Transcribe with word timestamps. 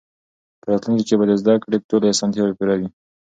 په 0.61 0.65
راتلونکي 0.71 1.03
کې 1.07 1.15
به 1.19 1.25
د 1.29 1.33
زده 1.41 1.53
کړې 1.63 1.77
ټولې 1.89 2.07
اسانتیاوې 2.13 2.53
پوره 2.57 2.75
وي. 2.79 2.89